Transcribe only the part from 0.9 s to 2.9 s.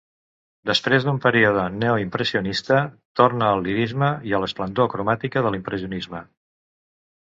d'un període neoimpressionista,